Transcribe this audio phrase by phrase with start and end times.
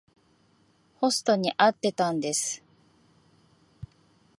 [0.95, 2.63] ホストに会ってたんです。